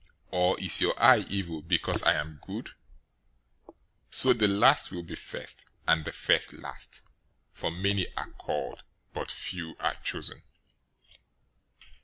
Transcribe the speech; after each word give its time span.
Or 0.31 0.59
is 0.59 0.81
your 0.81 0.99
eye 0.99 1.25
evil, 1.29 1.61
because 1.61 2.01
I 2.01 2.13
am 2.13 2.39
good?' 2.41 2.71
020:016 3.67 3.73
So 4.09 4.33
the 4.33 4.47
last 4.47 4.91
will 4.91 5.03
be 5.03 5.13
first, 5.13 5.69
and 5.87 6.05
the 6.05 6.11
first 6.11 6.53
last. 6.53 7.03
For 7.53 7.69
many 7.69 8.07
are 8.17 8.31
called, 8.31 8.81
but 9.13 9.29
few 9.29 9.75
are 9.79 9.93
chosen." 9.93 10.41